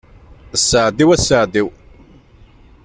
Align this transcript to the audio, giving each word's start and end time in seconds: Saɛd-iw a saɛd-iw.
Saɛd-iw 0.69 1.09
a 1.15 1.17
saɛd-iw. 1.27 1.67